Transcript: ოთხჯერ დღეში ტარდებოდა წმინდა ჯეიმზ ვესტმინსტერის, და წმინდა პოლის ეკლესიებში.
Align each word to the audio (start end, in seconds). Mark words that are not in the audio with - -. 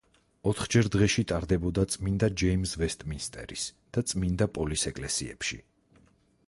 ოთხჯერ 0.51 0.87
დღეში 0.95 1.23
ტარდებოდა 1.31 1.83
წმინდა 1.97 2.31
ჯეიმზ 2.43 2.73
ვესტმინსტერის, 2.83 3.67
და 3.99 4.05
წმინდა 4.13 4.49
პოლის 4.59 4.89
ეკლესიებში. 4.95 5.63